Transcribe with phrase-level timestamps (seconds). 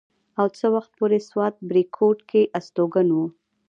[0.39, 3.25] او څه وخته پورې سوات بريکوت کښې استوګن وو